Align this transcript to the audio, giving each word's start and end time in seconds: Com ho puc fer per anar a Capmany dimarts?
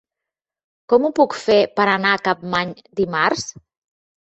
Com 0.93 1.05
ho 1.05 1.11
puc 1.19 1.35
fer 1.43 1.59
per 1.77 1.87
anar 1.97 2.15
a 2.15 2.23
Capmany 2.31 2.75
dimarts? 3.03 3.49